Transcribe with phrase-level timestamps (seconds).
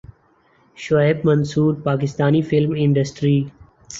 [0.77, 3.37] Shoaib Mansoor Pakistani film industry